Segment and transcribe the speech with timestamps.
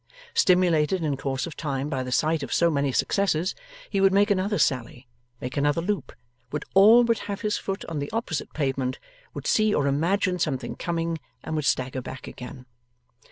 [0.33, 3.53] Stimulated in course of time by the sight of so many successes,
[3.87, 5.07] he would make another sally,
[5.39, 6.11] make another loop,
[6.51, 8.97] would all but have his foot on the opposite pavement,
[9.35, 12.65] would see or imagine something coming, and would stagger back again.